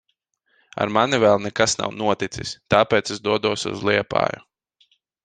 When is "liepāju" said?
3.91-4.43